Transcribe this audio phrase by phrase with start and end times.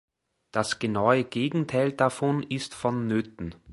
[0.51, 3.53] Das genaue Gegenteil davon ist vonnöten.